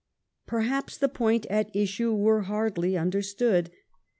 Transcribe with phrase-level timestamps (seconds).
[0.47, 3.69] Perhaps the points at issue were hardly understood.